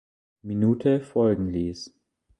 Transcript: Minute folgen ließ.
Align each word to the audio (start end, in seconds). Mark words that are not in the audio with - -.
Minute 0.41 0.99
folgen 0.99 1.45
ließ. 1.51 1.93